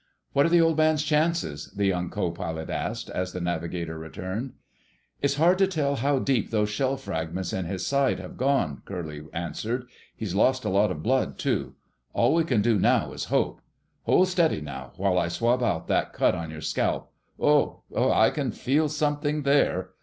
[0.33, 4.53] "What are the Old Man's chances?" the young co pilot asked, as the navigator returned.
[5.21, 9.25] "It's hard to tell how deep those shell fragments in his side have gone," Curly
[9.31, 9.85] answered.
[10.15, 11.75] "He's lost a lot of blood, too.
[12.13, 13.61] All we can do now is hope....
[14.05, 18.11] Hold steady, now, while I swab out that cut in your scalp—oh oh!
[18.11, 19.91] I can feel something there."